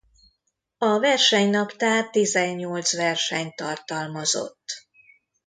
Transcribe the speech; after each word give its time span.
A 0.77 0.99
versenynaptár 0.99 2.09
tizennyolc 2.09 2.91
versenyt 2.95 3.55
tartalmazott. 3.55 4.65